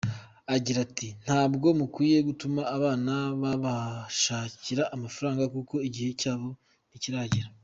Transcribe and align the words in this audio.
Agira 0.55 0.79
ati 0.87 1.07
“Ntabwo 1.23 1.67
mukwiye 1.79 2.17
gutuma 2.27 2.61
abana 2.75 3.13
kubashakira 3.39 4.83
amafaranga 4.95 5.43
kuko 5.53 5.73
igihe 5.87 6.09
cyabo 6.21 6.49
ntikiragera. 6.89 7.47